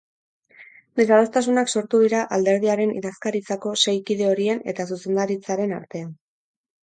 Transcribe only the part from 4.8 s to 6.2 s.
zuzendaritzaren artean.